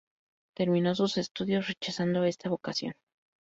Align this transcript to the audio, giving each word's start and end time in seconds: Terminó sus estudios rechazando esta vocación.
Terminó 0.55 0.95
sus 0.95 1.19
estudios 1.19 1.67
rechazando 1.67 2.23
esta 2.23 2.49
vocación. 2.49 2.95